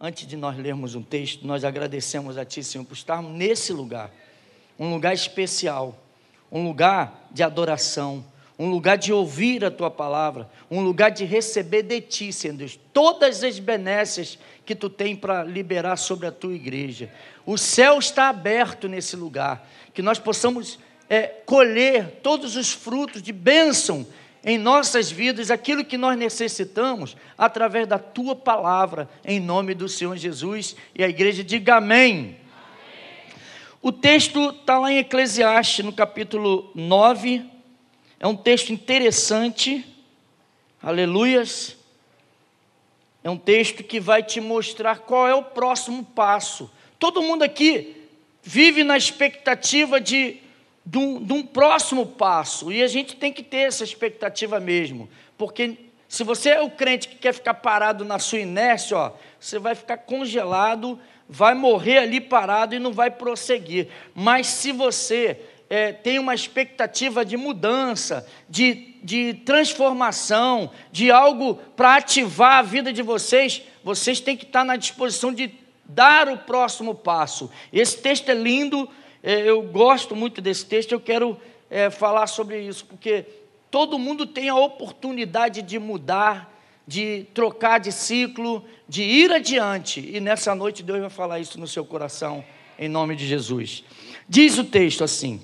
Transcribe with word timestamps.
antes 0.00 0.26
de 0.26 0.34
nós 0.34 0.56
lermos 0.56 0.94
um 0.94 1.02
texto, 1.02 1.46
nós 1.46 1.62
agradecemos 1.62 2.38
a 2.38 2.44
Ti, 2.44 2.64
Senhor, 2.64 2.84
por 2.84 2.94
estarmos 2.94 3.32
nesse 3.32 3.70
lugar, 3.70 4.10
um 4.78 4.90
lugar 4.90 5.12
especial, 5.12 6.02
um 6.50 6.64
lugar 6.66 7.28
de 7.30 7.42
adoração, 7.42 8.24
um 8.58 8.70
lugar 8.70 8.96
de 8.96 9.12
ouvir 9.12 9.62
a 9.62 9.70
Tua 9.70 9.90
palavra, 9.90 10.48
um 10.70 10.80
lugar 10.80 11.10
de 11.10 11.26
receber 11.26 11.82
de 11.82 12.00
Ti, 12.00 12.32
Senhor 12.32 12.56
Deus, 12.56 12.80
todas 12.94 13.44
as 13.44 13.58
benécias 13.58 14.38
que 14.64 14.74
Tu 14.74 14.88
tem 14.88 15.14
para 15.14 15.44
liberar 15.44 15.96
sobre 15.96 16.26
a 16.26 16.32
Tua 16.32 16.54
igreja. 16.54 17.10
O 17.44 17.58
céu 17.58 17.98
está 17.98 18.30
aberto 18.30 18.88
nesse 18.88 19.16
lugar, 19.16 19.68
que 19.92 20.00
nós 20.00 20.18
possamos 20.18 20.78
é, 21.10 21.26
colher 21.44 22.20
todos 22.22 22.56
os 22.56 22.72
frutos 22.72 23.22
de 23.22 23.32
bênção 23.32 24.06
em 24.44 24.56
nossas 24.56 25.10
vidas 25.10 25.50
aquilo 25.50 25.84
que 25.84 25.98
nós 25.98 26.16
necessitamos 26.16 27.16
através 27.36 27.86
da 27.86 27.98
tua 27.98 28.34
palavra, 28.34 29.08
em 29.24 29.38
nome 29.38 29.74
do 29.74 29.88
Senhor 29.88 30.16
Jesus. 30.16 30.74
E 30.94 31.04
a 31.04 31.08
igreja 31.08 31.44
diga 31.44 31.76
amém. 31.76 32.18
amém. 32.18 32.36
O 33.82 33.92
texto 33.92 34.50
está 34.50 34.78
lá 34.78 34.92
em 34.92 34.98
Eclesiastes, 34.98 35.84
no 35.84 35.92
capítulo 35.92 36.70
9. 36.74 37.44
É 38.18 38.26
um 38.26 38.36
texto 38.36 38.72
interessante. 38.72 39.84
Aleluias. 40.82 41.76
É 43.22 43.28
um 43.28 43.36
texto 43.36 43.84
que 43.84 44.00
vai 44.00 44.22
te 44.22 44.40
mostrar 44.40 45.00
qual 45.00 45.28
é 45.28 45.34
o 45.34 45.42
próximo 45.42 46.04
passo. 46.04 46.70
Todo 46.98 47.22
mundo 47.22 47.42
aqui 47.42 47.96
vive 48.42 48.82
na 48.84 48.96
expectativa 48.96 50.00
de 50.00 50.38
de 50.90 50.98
um, 50.98 51.22
de 51.22 51.32
um 51.32 51.42
próximo 51.44 52.04
passo. 52.04 52.72
E 52.72 52.82
a 52.82 52.88
gente 52.88 53.14
tem 53.14 53.32
que 53.32 53.44
ter 53.44 53.58
essa 53.58 53.84
expectativa 53.84 54.58
mesmo. 54.58 55.08
Porque 55.38 55.76
se 56.08 56.24
você 56.24 56.50
é 56.50 56.60
o 56.60 56.68
crente 56.68 57.06
que 57.06 57.14
quer 57.14 57.32
ficar 57.32 57.54
parado 57.54 58.04
na 58.04 58.18
sua 58.18 58.40
inércia, 58.40 58.96
ó, 58.96 59.12
você 59.38 59.60
vai 59.60 59.76
ficar 59.76 59.98
congelado, 59.98 60.98
vai 61.28 61.54
morrer 61.54 61.98
ali 61.98 62.20
parado 62.20 62.74
e 62.74 62.80
não 62.80 62.92
vai 62.92 63.08
prosseguir. 63.08 63.86
Mas 64.12 64.48
se 64.48 64.72
você 64.72 65.40
é, 65.68 65.92
tem 65.92 66.18
uma 66.18 66.34
expectativa 66.34 67.24
de 67.24 67.36
mudança, 67.36 68.26
de, 68.48 68.96
de 69.04 69.34
transformação, 69.44 70.72
de 70.90 71.08
algo 71.12 71.54
para 71.76 71.94
ativar 71.94 72.56
a 72.56 72.62
vida 72.62 72.92
de 72.92 73.02
vocês, 73.02 73.62
vocês 73.84 74.18
têm 74.18 74.36
que 74.36 74.44
estar 74.44 74.64
na 74.64 74.74
disposição 74.74 75.32
de 75.32 75.54
dar 75.84 76.28
o 76.28 76.36
próximo 76.36 76.96
passo. 76.96 77.48
Esse 77.72 77.98
texto 77.98 78.28
é 78.28 78.34
lindo, 78.34 78.88
é, 79.22 79.40
eu 79.40 79.62
gosto 79.62 80.16
muito 80.16 80.40
desse 80.40 80.64
texto, 80.64 80.92
eu 80.92 81.00
quero 81.00 81.38
é, 81.68 81.90
falar 81.90 82.26
sobre 82.26 82.60
isso, 82.60 82.86
porque 82.86 83.26
todo 83.70 83.98
mundo 83.98 84.26
tem 84.26 84.48
a 84.48 84.56
oportunidade 84.56 85.62
de 85.62 85.78
mudar, 85.78 86.50
de 86.86 87.26
trocar 87.34 87.78
de 87.78 87.92
ciclo, 87.92 88.64
de 88.88 89.02
ir 89.02 89.30
adiante, 89.30 90.00
e 90.00 90.20
nessa 90.20 90.54
noite 90.54 90.82
Deus 90.82 91.00
vai 91.00 91.10
falar 91.10 91.38
isso 91.38 91.60
no 91.60 91.68
seu 91.68 91.84
coração, 91.84 92.44
em 92.78 92.88
nome 92.88 93.14
de 93.14 93.26
Jesus. 93.26 93.84
Diz 94.28 94.56
o 94.56 94.64
texto 94.64 95.04
assim: 95.04 95.40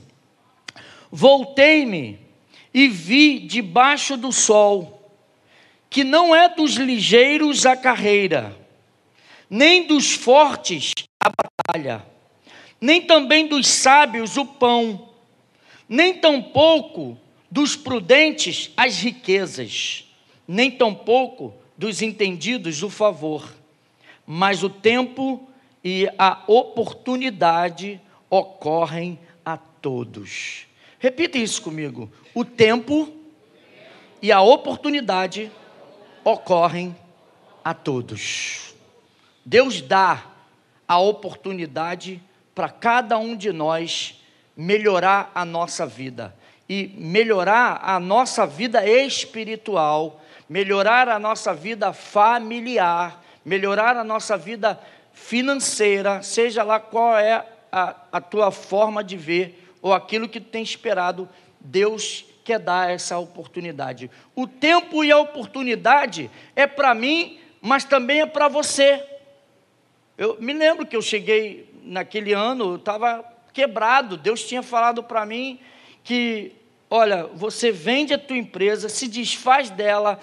Voltei-me 1.11 2.19
e 2.73 2.89
vi 2.89 3.39
debaixo 3.41 4.17
do 4.17 4.33
sol, 4.33 5.15
que 5.91 6.03
não 6.03 6.35
é 6.35 6.49
dos 6.49 6.77
ligeiros 6.77 7.67
a 7.67 7.77
carreira, 7.77 8.57
nem 9.51 9.87
dos 9.87 10.13
fortes 10.13 10.93
a 11.23 11.31
batalha 11.31 12.16
nem 12.81 13.03
também 13.03 13.47
dos 13.47 13.67
sábios 13.67 14.37
o 14.37 14.45
pão, 14.45 15.09
nem 15.89 16.15
tampouco 16.15 17.19
dos 17.51 17.77
prudentes 17.77 18.71
as 18.77 18.99
riquezas, 18.99 20.05
nem 20.47 20.71
tampouco 20.71 21.55
dos 21.77 22.03
entendidos 22.03 22.83
o 22.83 22.91
favor, 22.91 23.55
mas 24.27 24.63
o 24.63 24.71
tempo 24.71 25.49
e 25.83 26.09
a 26.19 26.43
oportunidade 26.47 28.01
ocorrem 28.29 29.19
a 29.45 29.57
todos. 29.57 30.67
Repita 30.99 31.39
isso 31.39 31.63
comigo. 31.63 32.11
O 32.35 32.45
tempo 32.45 33.13
e 34.21 34.33
a 34.33 34.41
oportunidade 34.41 35.51
ocorrem 36.25 36.97
a 37.63 37.73
todos. 37.73 38.75
Deus 39.45 39.81
dá 39.81 40.27
a 40.89 40.99
oportunidade 40.99 42.21
para 42.57 42.71
cada 42.71 43.19
um 43.19 43.37
de 43.37 43.53
nós 43.53 44.19
melhorar 44.57 45.31
a 45.35 45.45
nossa 45.45 45.85
vida 45.85 46.35
e 46.67 46.91
melhorar 46.97 47.83
a 47.85 48.01
nossa 48.01 48.47
vida 48.47 48.89
espiritual, 48.89 50.23
melhorar 50.49 51.07
a 51.07 51.19
nossa 51.19 51.53
vida 51.53 51.93
familiar, 51.93 53.23
melhorar 53.45 53.95
a 53.99 54.03
nossa 54.03 54.39
vida 54.39 54.81
financeira, 55.13 56.23
seja 56.23 56.63
lá 56.63 56.81
qual 56.81 57.19
é 57.19 57.45
a, 57.71 57.95
a 58.11 58.21
tua 58.23 58.51
forma 58.51 59.05
de 59.05 59.19
ver 59.19 59.71
ou 59.83 59.93
aquilo 59.93 60.27
que 60.27 60.41
tu 60.41 60.49
tem 60.49 60.63
esperado, 60.63 61.29
Deus 61.61 62.25
quer 62.43 62.59
dar 62.59 62.91
essa 62.91 63.19
oportunidade. 63.19 64.11
O 64.35 64.47
tempo 64.47 65.05
e 65.05 65.13
a 65.13 65.19
oportunidade 65.19 66.31
é 66.57 66.67
para 66.67 66.95
mim, 66.95 67.39
mas 67.61 67.85
também 67.85 68.23
é 68.23 68.27
para 68.27 68.49
você. 68.49 69.05
Eu 70.17 70.39
me 70.41 70.55
lembro 70.55 70.87
que 70.87 70.97
eu 70.97 71.03
cheguei 71.03 71.76
naquele 71.87 72.33
ano, 72.33 72.73
eu 72.73 72.77
estava 72.77 73.25
quebrado. 73.53 74.17
Deus 74.17 74.45
tinha 74.45 74.63
falado 74.63 75.03
para 75.03 75.25
mim 75.25 75.59
que, 76.05 76.53
olha, 76.91 77.27
você 77.27 77.73
vende 77.73 78.13
a 78.13 78.19
tua 78.19 78.37
empresa, 78.37 78.89
se 78.89 79.09
desfaz 79.09 79.71
dela, 79.71 80.21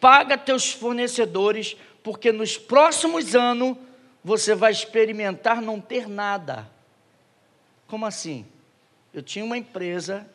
paga 0.00 0.36
teus 0.36 0.72
fornecedores, 0.72 1.76
porque 2.02 2.30
nos 2.32 2.58
próximos 2.58 3.34
anos 3.34 3.76
você 4.22 4.54
vai 4.54 4.72
experimentar 4.72 5.62
não 5.62 5.80
ter 5.80 6.08
nada. 6.08 6.68
Como 7.86 8.04
assim? 8.04 8.44
Eu 9.14 9.22
tinha 9.22 9.44
uma 9.44 9.56
empresa 9.56 10.28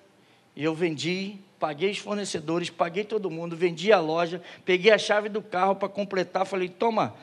e 0.55 0.63
eu 0.63 0.73
vendi, 0.73 1.37
paguei 1.59 1.91
os 1.91 1.99
fornecedores, 1.99 2.69
paguei 2.69 3.03
todo 3.03 3.29
mundo, 3.29 3.55
vendi 3.55 3.93
a 3.93 3.99
loja, 3.99 4.41
peguei 4.65 4.91
a 4.91 4.97
chave 4.97 5.29
do 5.29 5.41
carro 5.41 5.75
para 5.75 5.87
completar, 5.87 6.45
falei: 6.45 6.67
toma, 6.67 7.13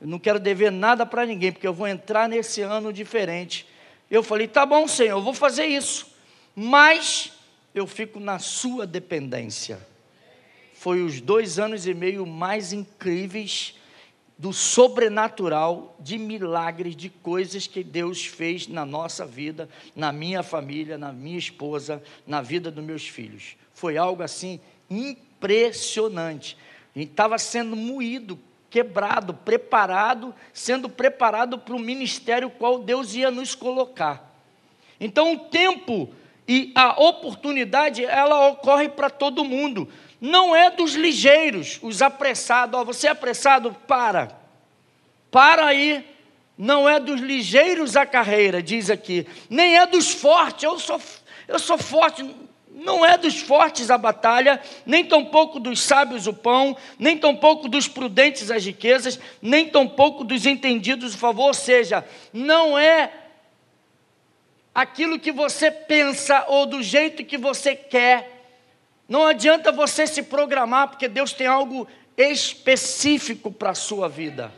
eu 0.00 0.06
não 0.06 0.18
quero 0.18 0.38
dever 0.38 0.70
nada 0.70 1.04
para 1.04 1.26
ninguém, 1.26 1.52
porque 1.52 1.66
eu 1.66 1.74
vou 1.74 1.88
entrar 1.88 2.28
nesse 2.28 2.62
ano 2.62 2.92
diferente. 2.92 3.66
Eu 4.10 4.22
falei: 4.22 4.46
tá 4.46 4.64
bom, 4.64 4.86
Senhor, 4.86 5.18
eu 5.18 5.22
vou 5.22 5.34
fazer 5.34 5.66
isso, 5.66 6.06
mas 6.54 7.32
eu 7.74 7.86
fico 7.86 8.20
na 8.20 8.38
sua 8.38 8.86
dependência. 8.86 9.78
Foi 10.74 11.02
os 11.02 11.20
dois 11.20 11.58
anos 11.58 11.86
e 11.86 11.94
meio 11.94 12.24
mais 12.24 12.72
incríveis 12.72 13.74
do 14.38 14.52
sobrenatural, 14.52 15.96
de 15.98 16.16
milagres, 16.16 16.94
de 16.94 17.10
coisas 17.10 17.66
que 17.66 17.82
Deus 17.82 18.24
fez 18.24 18.68
na 18.68 18.86
nossa 18.86 19.26
vida, 19.26 19.68
na 19.96 20.12
minha 20.12 20.44
família, 20.44 20.96
na 20.96 21.12
minha 21.12 21.38
esposa, 21.38 22.00
na 22.24 22.40
vida 22.40 22.70
dos 22.70 22.84
meus 22.84 23.08
filhos. 23.08 23.56
Foi 23.74 23.96
algo 23.96 24.22
assim 24.22 24.60
impressionante. 24.88 26.56
A 26.94 26.98
gente 27.00 27.10
estava 27.10 27.36
sendo 27.36 27.74
moído 27.74 28.38
quebrado, 28.70 29.34
preparado, 29.34 30.34
sendo 30.52 30.88
preparado 30.88 31.58
para 31.58 31.74
o 31.74 31.78
ministério 31.78 32.50
qual 32.50 32.78
Deus 32.78 33.14
ia 33.14 33.30
nos 33.30 33.54
colocar. 33.54 34.28
Então, 35.00 35.32
o 35.32 35.38
tempo 35.38 36.12
e 36.46 36.72
a 36.74 37.00
oportunidade, 37.00 38.04
ela 38.04 38.48
ocorre 38.48 38.88
para 38.88 39.10
todo 39.10 39.44
mundo. 39.44 39.88
Não 40.20 40.56
é 40.56 40.70
dos 40.70 40.94
ligeiros, 40.94 41.78
os 41.82 42.02
apressados. 42.02 42.80
Ó, 42.80 42.84
você 42.84 43.06
é 43.06 43.10
apressado? 43.10 43.76
Para. 43.86 44.36
Para 45.30 45.66
aí. 45.66 46.04
Não 46.56 46.88
é 46.88 46.98
dos 46.98 47.20
ligeiros 47.20 47.96
a 47.96 48.04
carreira, 48.04 48.60
diz 48.60 48.90
aqui. 48.90 49.26
Nem 49.48 49.78
é 49.78 49.86
dos 49.86 50.12
fortes. 50.12 50.64
Eu 50.64 50.78
sou, 50.78 51.00
eu 51.46 51.58
sou 51.58 51.78
forte. 51.78 52.24
Não 52.78 53.04
é 53.04 53.18
dos 53.18 53.40
fortes 53.40 53.90
a 53.90 53.98
batalha, 53.98 54.62
nem 54.86 55.04
tampouco 55.04 55.58
dos 55.58 55.80
sábios 55.82 56.28
o 56.28 56.32
pão, 56.32 56.76
nem 56.96 57.18
tampouco 57.18 57.68
dos 57.68 57.88
prudentes 57.88 58.52
as 58.52 58.64
riquezas, 58.64 59.18
nem 59.42 59.66
tampouco 59.68 60.22
dos 60.22 60.46
entendidos 60.46 61.12
o 61.12 61.18
favor. 61.18 61.48
Ou 61.48 61.54
seja, 61.54 62.06
não 62.32 62.78
é 62.78 63.12
aquilo 64.72 65.18
que 65.18 65.32
você 65.32 65.72
pensa 65.72 66.44
ou 66.46 66.66
do 66.66 66.80
jeito 66.80 67.24
que 67.24 67.36
você 67.36 67.74
quer. 67.74 68.46
Não 69.08 69.26
adianta 69.26 69.72
você 69.72 70.06
se 70.06 70.22
programar, 70.22 70.86
porque 70.86 71.08
Deus 71.08 71.32
tem 71.32 71.48
algo 71.48 71.88
específico 72.16 73.50
para 73.50 73.70
a 73.70 73.74
sua 73.74 74.08
vida. 74.08 74.52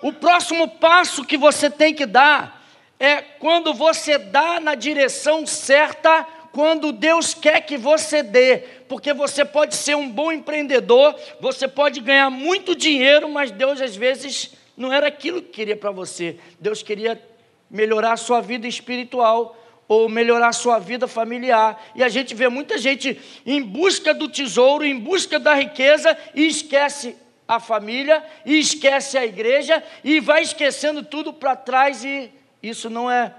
O 0.00 0.10
próximo 0.10 0.68
passo 0.68 1.22
que 1.22 1.36
você 1.36 1.68
tem 1.68 1.92
que 1.92 2.06
dar 2.06 2.64
é 2.98 3.20
quando 3.20 3.74
você 3.74 4.16
dá 4.16 4.58
na 4.58 4.74
direção 4.74 5.46
certa 5.46 6.26
quando 6.54 6.92
Deus 6.92 7.34
quer 7.34 7.60
que 7.62 7.76
você 7.76 8.22
dê, 8.22 8.58
porque 8.88 9.12
você 9.12 9.44
pode 9.44 9.74
ser 9.74 9.96
um 9.96 10.08
bom 10.08 10.30
empreendedor, 10.30 11.18
você 11.40 11.66
pode 11.66 11.98
ganhar 11.98 12.30
muito 12.30 12.76
dinheiro, 12.76 13.28
mas 13.28 13.50
Deus 13.50 13.82
às 13.82 13.96
vezes 13.96 14.52
não 14.76 14.92
era 14.92 15.08
aquilo 15.08 15.42
que 15.42 15.48
queria 15.48 15.76
para 15.76 15.90
você. 15.90 16.38
Deus 16.60 16.80
queria 16.80 17.20
melhorar 17.68 18.12
a 18.12 18.16
sua 18.16 18.40
vida 18.40 18.68
espiritual 18.68 19.60
ou 19.88 20.08
melhorar 20.08 20.48
a 20.48 20.52
sua 20.52 20.78
vida 20.78 21.08
familiar. 21.08 21.90
E 21.92 22.04
a 22.04 22.08
gente 22.08 22.36
vê 22.36 22.48
muita 22.48 22.78
gente 22.78 23.20
em 23.44 23.60
busca 23.60 24.14
do 24.14 24.28
tesouro, 24.28 24.84
em 24.84 24.96
busca 24.96 25.40
da 25.40 25.54
riqueza 25.54 26.16
e 26.36 26.46
esquece 26.46 27.16
a 27.48 27.58
família 27.58 28.24
e 28.46 28.60
esquece 28.60 29.18
a 29.18 29.26
igreja 29.26 29.82
e 30.04 30.20
vai 30.20 30.42
esquecendo 30.42 31.02
tudo 31.02 31.32
para 31.32 31.56
trás 31.56 32.04
e 32.04 32.30
isso 32.62 32.88
não 32.88 33.10
é 33.10 33.34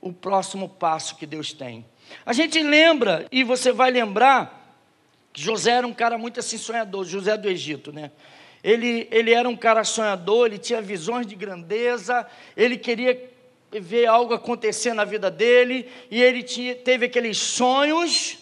o 0.00 0.14
próximo 0.14 0.66
passo 0.66 1.14
que 1.14 1.26
Deus 1.26 1.52
tem. 1.52 1.84
A 2.24 2.32
gente 2.32 2.62
lembra, 2.62 3.26
e 3.30 3.42
você 3.44 3.72
vai 3.72 3.90
lembrar, 3.90 4.76
que 5.32 5.40
José 5.40 5.72
era 5.72 5.86
um 5.86 5.94
cara 5.94 6.18
muito 6.18 6.40
assim 6.40 6.58
sonhador, 6.58 7.04
José 7.04 7.36
do 7.36 7.48
Egito, 7.48 7.92
né? 7.92 8.10
Ele, 8.62 9.06
ele 9.10 9.32
era 9.32 9.48
um 9.48 9.56
cara 9.56 9.84
sonhador, 9.84 10.46
ele 10.46 10.58
tinha 10.58 10.82
visões 10.82 11.26
de 11.26 11.34
grandeza, 11.34 12.26
ele 12.56 12.76
queria 12.76 13.30
ver 13.70 14.06
algo 14.06 14.34
acontecer 14.34 14.92
na 14.94 15.04
vida 15.04 15.30
dele, 15.30 15.88
e 16.10 16.20
ele 16.20 16.42
tinha, 16.42 16.74
teve 16.74 17.06
aqueles 17.06 17.38
sonhos, 17.38 18.38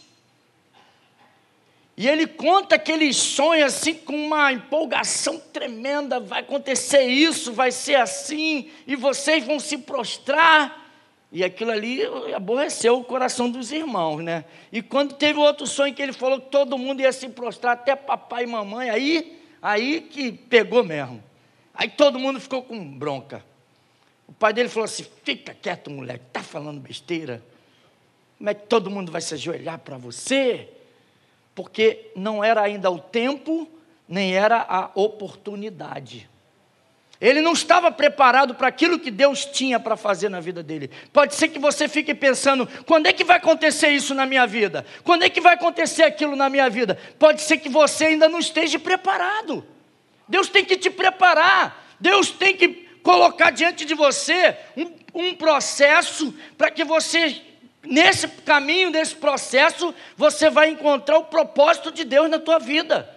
e 1.97 2.07
ele 2.07 2.27
conta 2.27 2.75
aqueles 2.75 3.17
sonhos 3.17 3.75
assim 3.75 3.95
com 3.95 4.27
uma 4.27 4.53
empolgação 4.53 5.39
tremenda: 5.39 6.21
vai 6.21 6.41
acontecer 6.41 7.05
isso, 7.05 7.53
vai 7.53 7.73
ser 7.73 7.95
assim, 7.95 8.71
e 8.87 8.95
vocês 8.95 9.45
vão 9.45 9.59
se 9.59 9.79
prostrar. 9.79 10.86
E 11.32 11.43
aquilo 11.43 11.70
ali 11.70 12.00
aborreceu 12.34 12.99
o 12.99 13.05
coração 13.05 13.50
dos 13.50 13.73
irmãos, 13.73 14.23
né? 14.23 14.44
E 14.73 14.81
quando 14.81 15.14
teve 15.14 15.38
outro 15.38 15.67
sonho 15.67 15.94
que 15.94 16.00
ele 16.00 16.12
falou 16.12 16.40
que 16.40 16.50
todo 16.50 16.78
mundo 16.78 17.00
ia 17.00 17.12
se 17.12 17.28
prostrar, 17.28 17.75
até 17.75 17.96
papai 17.96 18.44
e 18.44 18.46
mamãe, 18.46 18.88
aí, 18.90 19.43
aí 19.61 20.00
que 20.00 20.32
pegou 20.32 20.84
mesmo. 20.84 21.23
Aí 21.75 21.88
todo 21.88 22.19
mundo 22.19 22.40
ficou 22.40 22.62
com 22.62 22.96
bronca. 22.96 23.44
O 24.26 24.32
pai 24.32 24.52
dele 24.52 24.69
falou 24.69 24.84
assim: 24.84 25.05
fica 25.25 25.52
quieto, 25.52 25.90
moleque, 25.90 26.25
tá 26.32 26.43
falando 26.43 26.81
besteira. 26.81 27.43
Como 28.38 28.49
é 28.49 28.55
que 28.55 28.67
todo 28.67 28.90
mundo 28.90 29.11
vai 29.11 29.20
se 29.20 29.34
ajoelhar 29.34 29.78
para 29.81 29.99
você? 29.99 30.69
porque 31.56 32.12
não 32.14 32.44
era 32.44 32.61
ainda 32.61 32.90
o 32.90 32.99
tempo, 32.99 33.67
nem 34.06 34.37
era 34.37 34.61
a 34.61 34.90
oportunidade. 34.94 36.28
Ele 37.21 37.41
não 37.41 37.53
estava 37.53 37.91
preparado 37.91 38.55
para 38.55 38.69
aquilo 38.69 38.99
que 38.99 39.11
Deus 39.11 39.45
tinha 39.47 39.81
para 39.81 39.97
fazer 39.97 40.29
na 40.29 40.41
vida 40.41 40.63
dele. 40.63 40.91
Pode 41.13 41.35
ser 41.35 41.49
que 41.49 41.59
você 41.59 41.89
fique 41.89 42.15
pensando: 42.15 42.69
quando 42.85 43.07
é 43.07 43.13
que 43.13 43.25
vai 43.25 43.39
acontecer 43.39 43.89
isso 43.89 44.15
na 44.15 44.27
minha 44.27 44.47
vida? 44.47 44.85
Quando 45.03 45.23
é 45.23 45.31
que 45.31 45.41
vai 45.41 45.55
acontecer 45.55 46.03
aquilo 46.03 46.37
na 46.37 46.51
minha 46.51 46.69
vida? 46.69 46.99
Pode 47.19 47.43
ser 47.43 47.57
que 47.59 47.69
você 47.69 48.07
ainda 48.07 48.29
não 48.29 48.39
esteja 48.39 48.79
preparado. 48.79 49.67
Deus 50.29 50.49
tem 50.49 50.65
que 50.65 50.77
te 50.77 50.91
preparar. 50.91 51.85
Deus 51.99 52.31
tem 52.31 52.55
que 52.55 52.69
colocar 53.03 53.51
diante 53.51 53.85
de 53.85 53.95
você 53.95 54.57
um, 54.77 54.91
um 55.15 55.35
processo 55.35 56.35
para 56.59 56.71
que 56.71 56.85
você 56.85 57.43
Nesse 57.89 58.27
caminho, 58.27 58.91
nesse 58.91 59.15
processo, 59.15 59.95
você 60.17 60.51
vai 60.51 60.71
encontrar 60.71 61.19
o 61.19 61.25
propósito 61.25 61.93
de 61.93 62.05
Deus 62.05 62.29
na 62.29 62.39
tua 62.39 62.59
vida. 62.59 63.16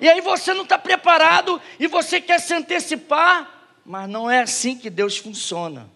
E 0.00 0.08
aí 0.08 0.20
você 0.20 0.52
não 0.52 0.62
está 0.62 0.78
preparado 0.78 1.60
e 1.78 1.86
você 1.86 2.20
quer 2.20 2.38
se 2.40 2.52
antecipar, 2.54 3.70
mas 3.84 4.08
não 4.08 4.30
é 4.30 4.40
assim 4.40 4.76
que 4.76 4.90
Deus 4.90 5.16
funciona. 5.16 5.88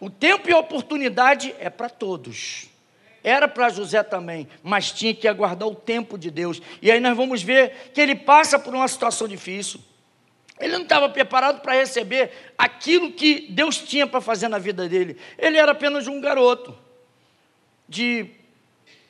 O 0.00 0.08
tempo 0.08 0.48
e 0.48 0.52
a 0.52 0.58
oportunidade 0.58 1.54
é 1.58 1.68
para 1.70 1.88
todos. 1.88 2.68
Era 3.22 3.48
para 3.48 3.68
José 3.68 4.02
também, 4.02 4.48
mas 4.62 4.92
tinha 4.92 5.12
que 5.12 5.26
aguardar 5.26 5.68
o 5.68 5.74
tempo 5.74 6.16
de 6.16 6.30
Deus. 6.30 6.62
E 6.80 6.90
aí 6.90 7.00
nós 7.00 7.16
vamos 7.16 7.42
ver 7.42 7.90
que 7.92 8.00
ele 8.00 8.14
passa 8.14 8.58
por 8.58 8.74
uma 8.74 8.86
situação 8.86 9.26
difícil. 9.26 9.80
Ele 10.60 10.72
não 10.72 10.82
estava 10.82 11.08
preparado 11.08 11.60
para 11.60 11.72
receber 11.72 12.52
aquilo 12.56 13.12
que 13.12 13.46
Deus 13.50 13.78
tinha 13.78 14.06
para 14.06 14.20
fazer 14.20 14.48
na 14.48 14.58
vida 14.58 14.88
dele. 14.88 15.16
Ele 15.36 15.56
era 15.56 15.72
apenas 15.72 16.06
um 16.06 16.20
garoto 16.20 16.76
de 17.88 18.26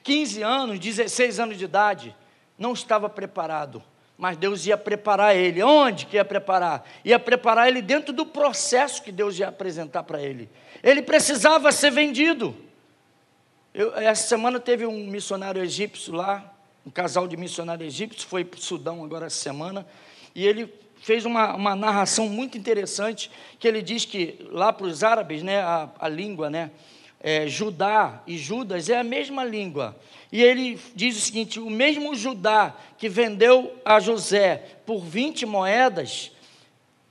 15 0.03 0.43
anos, 0.43 0.79
16 0.79 1.41
anos 1.41 1.59
de 1.59 1.65
idade, 1.65 2.15
não 2.59 2.73
estava 2.73 3.09
preparado. 3.09 3.83
Mas 4.17 4.37
Deus 4.37 4.67
ia 4.67 4.77
preparar 4.77 5.37
ele. 5.37 5.63
Onde 5.63 6.07
que 6.07 6.17
ia 6.17 6.25
preparar? 6.25 6.85
Ia 7.05 7.19
preparar 7.21 7.69
ele 7.69 7.81
dentro 7.81 8.13
do 8.13 8.27
processo 8.27 9.03
que 9.03 9.13
Deus 9.13 9.39
ia 9.39 9.49
apresentar 9.49 10.03
para 10.03 10.21
ele. 10.21 10.51
Ele 10.83 11.01
precisava 11.03 11.71
ser 11.71 11.93
vendido. 11.93 12.55
Eu, 13.73 13.95
essa 13.97 14.27
semana 14.27 14.59
teve 14.59 14.85
um 14.85 15.07
missionário 15.07 15.63
egípcio 15.63 16.13
lá, 16.13 16.53
um 16.85 16.91
casal 16.91 17.29
de 17.29 17.37
missionários 17.37 17.87
egípcios, 17.95 18.25
foi 18.25 18.45
para 18.45 18.59
o 18.59 18.61
Sudão 18.61 19.05
agora 19.05 19.27
essa 19.27 19.37
semana, 19.37 19.87
e 20.35 20.45
ele 20.47 20.73
fez 21.01 21.25
uma, 21.25 21.55
uma 21.55 21.77
narração 21.77 22.29
muito 22.29 22.59
interessante, 22.59 23.31
que 23.59 23.69
ele 23.69 23.83
diz 23.83 24.05
que 24.05 24.45
lá 24.51 24.73
para 24.73 24.87
os 24.87 25.05
árabes, 25.05 25.43
né, 25.43 25.61
a, 25.61 25.91
a 25.99 26.09
língua, 26.09 26.51
né, 26.51 26.71
é, 27.21 27.49
Judá 27.49 28.23
e 28.27 28.39
Judas 28.39 28.89
é 28.89 28.99
a 28.99 29.05
mesma 29.05 29.45
língua. 29.45 29.97
E 30.31 30.43
ele 30.43 30.79
diz 30.95 31.17
o 31.17 31.21
seguinte: 31.21 31.59
o 31.61 31.71
mesmo 31.71 32.15
Judá 32.15 32.77
que 32.97 33.09
vendeu 33.09 33.75
a 33.85 33.99
José 33.99 34.79
por 34.87 35.05
20 35.05 35.47
moedas, 35.47 36.31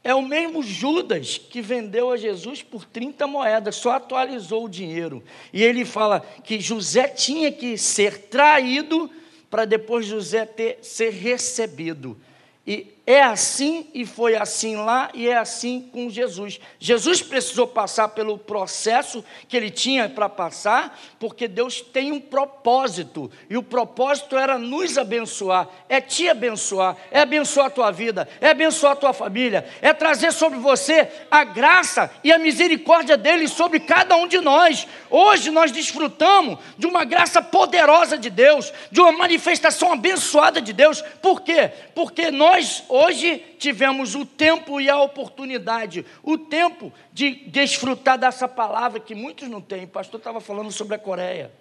é 0.03 0.15
o 0.15 0.21
mesmo 0.21 0.63
Judas 0.63 1.37
que 1.37 1.61
vendeu 1.61 2.11
a 2.11 2.17
Jesus 2.17 2.63
por 2.63 2.85
30 2.85 3.27
moedas, 3.27 3.75
só 3.75 3.91
atualizou 3.91 4.65
o 4.65 4.69
dinheiro. 4.69 5.21
E 5.51 5.61
ele 5.63 5.83
fala 5.83 6.21
que 6.43 6.61
José 6.61 7.09
tinha 7.09 7.51
que 7.51 7.77
ser 7.77 8.17
traído 8.27 9.11
para 9.49 9.65
depois 9.65 10.05
José 10.05 10.45
ter, 10.45 10.79
ser 10.81 11.11
recebido. 11.11 12.17
E 12.65 12.96
é 13.07 13.23
assim 13.23 13.87
e 13.93 14.05
foi 14.05 14.35
assim 14.35 14.75
lá 14.75 15.09
e 15.13 15.29
é 15.29 15.37
assim 15.37 15.89
com 15.93 16.09
Jesus. 16.09 16.59
Jesus 16.77 17.21
precisou 17.21 17.65
passar 17.65 18.09
pelo 18.09 18.37
processo 18.37 19.23
que 19.47 19.55
ele 19.55 19.69
tinha 19.69 20.09
para 20.09 20.27
passar, 20.27 20.99
porque 21.17 21.47
Deus 21.47 21.79
tem 21.79 22.11
um 22.11 22.19
propósito, 22.19 23.31
e 23.49 23.55
o 23.55 23.63
propósito 23.63 24.35
era 24.35 24.59
nos 24.59 24.97
abençoar, 24.97 25.69
é 25.87 26.01
te 26.01 26.27
abençoar, 26.27 26.97
é 27.09 27.21
abençoar 27.21 27.67
a 27.67 27.69
tua 27.69 27.91
vida, 27.91 28.27
é 28.41 28.49
abençoar 28.49 28.91
a 28.91 28.97
tua 28.97 29.13
família, 29.13 29.65
é 29.81 29.93
trazer 29.93 30.33
sobre 30.33 30.59
você 30.59 31.09
a 31.31 31.45
graça 31.45 32.11
e 32.25 32.33
a 32.33 32.37
misericórdia 32.37 33.15
dele 33.15 33.47
sobre 33.47 33.79
cada 33.79 34.17
um 34.17 34.27
de 34.27 34.41
nós. 34.41 34.85
Hoje 35.09 35.49
nós 35.49 35.71
desfrutamos 35.71 36.59
de 36.77 36.85
uma 36.85 37.05
graça 37.05 37.41
poderosa 37.41 38.17
de 38.17 38.29
Deus, 38.29 38.73
de 38.91 38.99
uma 38.99 39.13
manifestação 39.13 39.93
abençoada 39.93 40.61
de 40.61 40.73
Deus. 40.73 41.01
Por 41.21 41.39
quê? 41.39 41.71
Porque 41.95 42.29
nós 42.31 42.83
hoje 42.97 43.39
tivemos 43.59 44.15
o 44.15 44.25
tempo 44.25 44.81
e 44.81 44.89
a 44.89 44.99
oportunidade, 45.01 46.05
o 46.23 46.37
tempo 46.37 46.91
de 47.13 47.35
desfrutar 47.47 48.17
dessa 48.17 48.47
palavra 48.47 48.99
que 48.99 49.13
muitos 49.13 49.47
não 49.47 49.61
têm. 49.61 49.85
O 49.85 49.89
pastor 49.89 50.19
estava 50.19 50.39
falando 50.39 50.71
sobre 50.71 50.95
a 50.95 50.99
Coreia. 50.99 51.51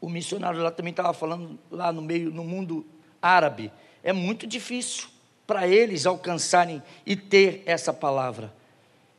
O 0.00 0.08
missionário 0.08 0.62
lá 0.62 0.70
também 0.70 0.90
estava 0.90 1.12
falando 1.12 1.58
lá 1.70 1.92
no 1.92 2.02
meio, 2.02 2.30
no 2.30 2.44
mundo 2.44 2.84
árabe. 3.20 3.72
É 4.02 4.12
muito 4.12 4.46
difícil 4.46 5.08
para 5.46 5.66
eles 5.66 6.06
alcançarem 6.06 6.82
e 7.06 7.16
ter 7.16 7.62
essa 7.66 7.92
palavra. 7.92 8.52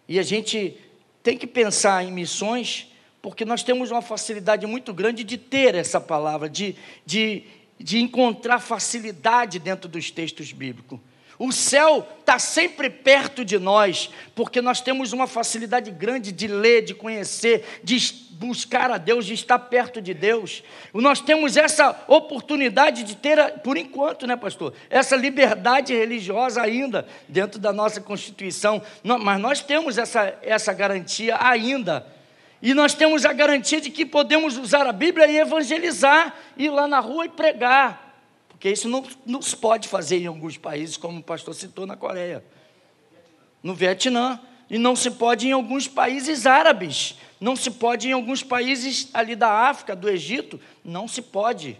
E 0.07 0.19
a 0.19 0.23
gente 0.23 0.77
tem 1.23 1.37
que 1.37 1.47
pensar 1.47 2.03
em 2.03 2.11
missões, 2.11 2.91
porque 3.21 3.43
nós 3.43 3.63
temos 3.63 3.89
uma 3.89 4.01
facilidade 4.01 4.67
muito 4.67 4.93
grande 4.93 5.23
de 5.23 5.37
ter 5.37 5.73
essa 5.73 5.99
palavra, 5.99 6.47
de, 6.47 6.75
de 7.03 7.43
de 7.79 7.99
encontrar 7.99 8.59
facilidade 8.59 9.59
dentro 9.59 9.89
dos 9.89 10.09
textos 10.11 10.51
bíblicos. 10.51 10.99
O 11.37 11.51
céu 11.51 12.07
está 12.19 12.39
sempre 12.39 12.89
perto 12.89 13.43
de 13.43 13.59
nós, 13.59 14.09
porque 14.33 14.61
nós 14.61 14.79
temos 14.79 15.11
uma 15.11 15.27
facilidade 15.27 15.91
grande 15.91 16.31
de 16.31 16.47
ler, 16.47 16.83
de 16.83 16.95
conhecer, 16.95 17.81
de 17.83 17.97
buscar 18.31 18.89
a 18.89 18.97
Deus, 18.97 19.25
de 19.25 19.33
estar 19.33 19.59
perto 19.59 20.01
de 20.01 20.13
Deus. 20.13 20.63
Nós 20.93 21.19
temos 21.19 21.57
essa 21.57 22.05
oportunidade 22.07 23.03
de 23.03 23.15
ter, 23.15 23.59
por 23.59 23.75
enquanto, 23.77 24.25
né, 24.25 24.37
pastor? 24.37 24.73
Essa 24.89 25.15
liberdade 25.15 25.93
religiosa 25.93 26.61
ainda 26.61 27.05
dentro 27.27 27.59
da 27.59 27.73
nossa 27.73 27.99
Constituição. 27.99 28.81
Mas 29.03 29.39
nós 29.39 29.61
temos 29.61 29.97
essa, 29.97 30.37
essa 30.41 30.71
garantia 30.71 31.37
ainda. 31.39 32.14
E 32.65 32.73
nós 32.73 32.95
temos 32.95 33.25
a 33.25 33.31
garantia 33.31 33.79
de 33.79 33.91
que 33.91 34.03
podemos 34.03 34.57
usar 34.57 34.87
a 34.87 34.91
Bíblia 34.91 35.27
e 35.27 35.37
evangelizar, 35.37 36.35
ir 36.57 36.71
lá 36.71 36.87
na 36.87 36.99
rua 36.99 37.27
e 37.27 37.29
pregar. 37.29 38.19
Porque 38.49 38.71
isso 38.71 38.89
não, 38.89 39.05
não 39.23 39.39
se 39.39 39.55
pode 39.55 39.87
fazer 39.87 40.17
em 40.17 40.25
alguns 40.25 40.57
países, 40.57 40.97
como 40.97 41.19
o 41.19 41.23
pastor 41.23 41.53
citou 41.53 41.85
na 41.85 41.95
Coreia, 41.95 42.43
no 43.61 43.75
Vietnã. 43.75 44.39
E 44.67 44.79
não 44.79 44.95
se 44.95 45.11
pode 45.11 45.47
em 45.47 45.51
alguns 45.51 45.87
países 45.87 46.47
árabes. 46.47 47.19
Não 47.39 47.55
se 47.55 47.69
pode 47.69 48.09
em 48.09 48.13
alguns 48.13 48.41
países 48.41 49.11
ali 49.13 49.35
da 49.35 49.69
África, 49.69 49.95
do 49.95 50.09
Egito. 50.09 50.59
Não 50.83 51.07
se 51.07 51.21
pode. 51.21 51.79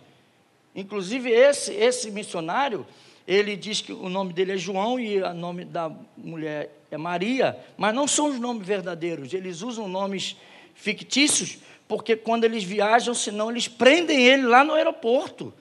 Inclusive, 0.76 1.32
esse, 1.32 1.74
esse 1.74 2.12
missionário, 2.12 2.86
ele 3.28 3.56
diz 3.56 3.82
que 3.82 3.92
o 3.92 4.08
nome 4.08 4.34
dele 4.34 4.52
é 4.52 4.58
João 4.58 5.00
e 5.00 5.20
o 5.20 5.34
nome 5.34 5.66
da 5.66 5.92
mulher 6.16 6.70
é 6.92 6.98
Maria, 6.98 7.58
mas 7.76 7.92
não 7.96 8.08
são 8.08 8.30
os 8.30 8.40
nomes 8.40 8.68
verdadeiros. 8.68 9.34
Eles 9.34 9.64
usam 9.64 9.88
nomes 9.88 10.38
fictícios, 10.76 11.58
porque 11.88 12.16
quando 12.16 12.44
eles 12.44 12.64
viajam, 12.64 13.16
senão 13.16 13.50
eles 13.50 13.68
prendem 13.68 14.28
ele 14.28 14.44
lá 14.44 14.64
no 14.64 14.74
aeroporto. 14.74 15.52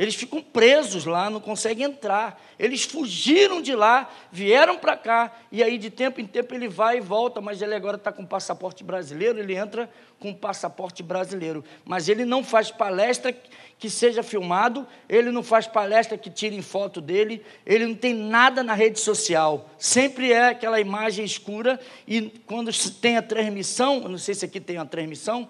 Eles 0.00 0.14
ficam 0.14 0.40
presos 0.40 1.04
lá, 1.04 1.28
não 1.28 1.40
conseguem 1.40 1.84
entrar. 1.84 2.42
Eles 2.58 2.84
fugiram 2.84 3.60
de 3.60 3.74
lá, 3.74 4.10
vieram 4.32 4.78
para 4.78 4.96
cá, 4.96 5.30
e 5.52 5.62
aí 5.62 5.76
de 5.76 5.90
tempo 5.90 6.22
em 6.22 6.26
tempo 6.26 6.54
ele 6.54 6.68
vai 6.68 6.96
e 6.96 7.00
volta, 7.02 7.38
mas 7.38 7.60
ele 7.60 7.74
agora 7.74 7.98
está 7.98 8.10
com 8.10 8.24
passaporte 8.24 8.82
brasileiro, 8.82 9.38
ele 9.38 9.54
entra 9.54 9.90
com 10.18 10.32
passaporte 10.32 11.02
brasileiro. 11.02 11.62
Mas 11.84 12.08
ele 12.08 12.24
não 12.24 12.42
faz 12.42 12.70
palestra 12.70 13.36
que 13.78 13.90
seja 13.90 14.22
filmado, 14.22 14.86
ele 15.06 15.30
não 15.30 15.42
faz 15.42 15.66
palestra 15.66 16.16
que 16.16 16.30
tirem 16.30 16.62
foto 16.62 17.02
dele, 17.02 17.44
ele 17.66 17.86
não 17.86 17.94
tem 17.94 18.14
nada 18.14 18.62
na 18.62 18.72
rede 18.72 18.98
social. 18.98 19.68
Sempre 19.76 20.32
é 20.32 20.48
aquela 20.48 20.80
imagem 20.80 21.26
escura, 21.26 21.78
e 22.08 22.22
quando 22.46 22.70
tem 23.02 23.18
a 23.18 23.22
transmissão, 23.22 24.00
não 24.08 24.16
sei 24.16 24.34
se 24.34 24.46
aqui 24.46 24.60
tem 24.60 24.78
a 24.78 24.86
transmissão, 24.86 25.46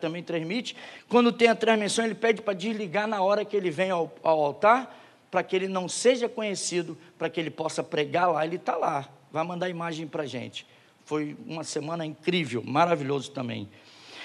também 0.00 0.22
transmite. 0.22 0.76
Quando 1.08 1.32
tem 1.32 1.48
a 1.48 1.54
transmissão, 1.54 2.04
ele 2.04 2.14
pede 2.14 2.42
para 2.42 2.54
desligar 2.54 3.06
na 3.06 3.22
hora 3.22 3.44
que 3.44 3.56
ele 3.56 3.70
vem 3.70 3.90
ao, 3.90 4.12
ao 4.22 4.44
altar, 4.44 4.98
para 5.30 5.42
que 5.42 5.56
ele 5.56 5.68
não 5.68 5.88
seja 5.88 6.28
conhecido, 6.28 6.96
para 7.18 7.30
que 7.30 7.40
ele 7.40 7.50
possa 7.50 7.82
pregar 7.82 8.30
lá. 8.30 8.44
Ele 8.44 8.56
está 8.56 8.76
lá, 8.76 9.08
vai 9.30 9.44
mandar 9.44 9.68
imagem 9.68 10.06
para 10.06 10.24
a 10.24 10.26
gente. 10.26 10.66
Foi 11.04 11.36
uma 11.46 11.64
semana 11.64 12.04
incrível, 12.04 12.62
maravilhoso 12.64 13.30
também. 13.30 13.68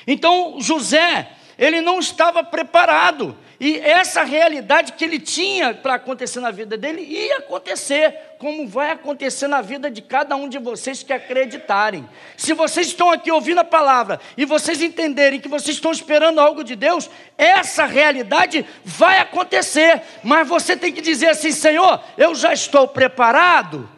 Então, 0.05 0.59
José, 0.59 1.31
ele 1.57 1.81
não 1.81 1.99
estava 1.99 2.43
preparado. 2.43 3.37
E 3.59 3.79
essa 3.79 4.23
realidade 4.23 4.93
que 4.93 5.03
ele 5.03 5.19
tinha 5.19 5.73
para 5.73 5.95
acontecer 5.95 6.39
na 6.39 6.51
vida 6.51 6.77
dele 6.77 7.01
ia 7.01 7.37
acontecer, 7.37 8.13
como 8.37 8.67
vai 8.67 8.91
acontecer 8.91 9.47
na 9.47 9.61
vida 9.61 9.89
de 9.89 9.99
cada 9.99 10.35
um 10.35 10.47
de 10.47 10.59
vocês 10.59 11.01
que 11.01 11.11
acreditarem. 11.11 12.07
Se 12.35 12.53
vocês 12.53 12.87
estão 12.87 13.09
aqui 13.09 13.31
ouvindo 13.31 13.57
a 13.59 13.63
palavra 13.63 14.19
e 14.37 14.45
vocês 14.45 14.79
entenderem 14.83 15.39
que 15.39 15.47
vocês 15.47 15.75
estão 15.75 15.91
esperando 15.91 16.39
algo 16.39 16.63
de 16.63 16.75
Deus, 16.75 17.09
essa 17.35 17.85
realidade 17.85 18.63
vai 18.85 19.17
acontecer. 19.17 20.03
Mas 20.23 20.47
você 20.47 20.77
tem 20.77 20.93
que 20.93 21.01
dizer 21.01 21.29
assim: 21.29 21.51
Senhor, 21.51 21.99
eu 22.15 22.35
já 22.35 22.53
estou 22.53 22.87
preparado. 22.87 23.89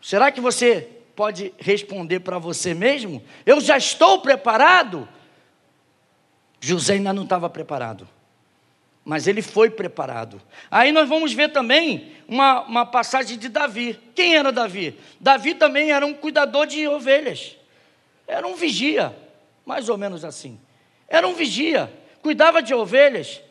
Será 0.00 0.30
que 0.30 0.40
você 0.40 0.88
pode 1.14 1.52
responder 1.58 2.20
para 2.20 2.38
você 2.38 2.72
mesmo? 2.72 3.22
Eu 3.44 3.60
já 3.60 3.76
estou 3.76 4.20
preparado? 4.20 5.06
José 6.64 6.94
ainda 6.94 7.12
não 7.12 7.24
estava 7.24 7.50
preparado, 7.50 8.08
mas 9.04 9.26
ele 9.26 9.42
foi 9.42 9.68
preparado. 9.68 10.40
Aí 10.70 10.92
nós 10.92 11.06
vamos 11.06 11.34
ver 11.34 11.52
também 11.52 12.14
uma, 12.26 12.62
uma 12.62 12.86
passagem 12.86 13.36
de 13.36 13.50
Davi. 13.50 14.00
Quem 14.14 14.34
era 14.34 14.50
Davi? 14.50 14.98
Davi 15.20 15.54
também 15.54 15.92
era 15.92 16.06
um 16.06 16.14
cuidador 16.14 16.66
de 16.66 16.88
ovelhas, 16.88 17.54
era 18.26 18.46
um 18.46 18.54
vigia, 18.54 19.14
mais 19.66 19.90
ou 19.90 19.98
menos 19.98 20.24
assim. 20.24 20.58
Era 21.06 21.28
um 21.28 21.34
vigia, 21.34 21.92
cuidava 22.22 22.62
de 22.62 22.72
ovelhas. 22.72 23.42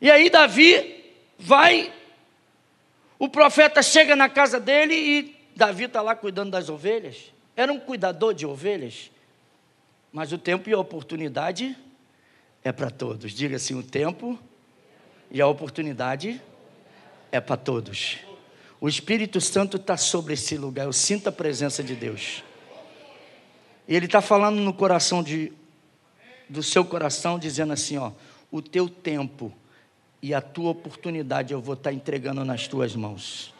E 0.00 0.08
aí 0.08 0.30
Davi 0.30 1.04
vai, 1.36 1.92
o 3.18 3.28
profeta 3.28 3.82
chega 3.82 4.14
na 4.14 4.28
casa 4.28 4.60
dele 4.60 4.94
e 4.94 5.36
Davi 5.56 5.86
está 5.86 6.00
lá 6.00 6.14
cuidando 6.14 6.52
das 6.52 6.68
ovelhas. 6.68 7.32
Era 7.56 7.72
um 7.72 7.80
cuidador 7.80 8.32
de 8.32 8.46
ovelhas. 8.46 9.10
Mas 10.12 10.30
o 10.30 10.38
tempo 10.38 10.70
e 10.70 10.72
a 10.72 10.78
oportunidade 10.78 11.76
é 12.64 12.72
para 12.72 12.90
todos. 12.90 13.32
Diga 13.32 13.56
assim: 13.56 13.78
o 13.78 13.82
tempo 13.82 14.38
e 15.30 15.40
a 15.40 15.46
oportunidade 15.46 16.40
é 17.30 17.38
para 17.38 17.56
todos. 17.56 18.18
O 18.80 18.88
Espírito 18.88 19.40
Santo 19.40 19.76
está 19.76 19.96
sobre 19.96 20.34
esse 20.34 20.56
lugar, 20.56 20.86
eu 20.86 20.92
sinto 20.92 21.28
a 21.28 21.32
presença 21.32 21.82
de 21.82 21.94
Deus. 21.94 22.42
E 23.86 23.94
Ele 23.94 24.06
está 24.06 24.20
falando 24.20 24.60
no 24.60 24.72
coração 24.72 25.22
de, 25.22 25.52
do 26.48 26.62
seu 26.62 26.84
coração, 26.84 27.38
dizendo 27.38 27.74
assim: 27.74 27.98
ó, 27.98 28.12
o 28.50 28.62
teu 28.62 28.88
tempo 28.88 29.52
e 30.22 30.32
a 30.32 30.40
tua 30.40 30.70
oportunidade 30.70 31.52
eu 31.52 31.60
vou 31.60 31.74
estar 31.74 31.90
tá 31.90 31.94
entregando 31.94 32.44
nas 32.44 32.66
tuas 32.66 32.96
mãos. 32.96 33.52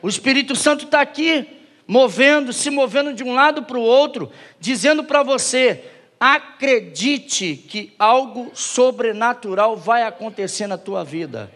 O 0.00 0.08
Espírito 0.08 0.56
Santo 0.56 0.84
está 0.84 1.00
aqui, 1.00 1.46
movendo, 1.86 2.52
se 2.52 2.70
movendo 2.70 3.12
de 3.12 3.22
um 3.22 3.34
lado 3.34 3.64
para 3.64 3.76
o 3.76 3.82
outro, 3.82 4.30
dizendo 4.58 5.04
para 5.04 5.22
você: 5.22 5.97
acredite 6.20 7.56
que 7.56 7.94
algo 7.98 8.50
sobrenatural 8.54 9.76
vai 9.76 10.02
acontecer 10.02 10.66
na 10.66 10.76
tua 10.76 11.04
vida. 11.04 11.50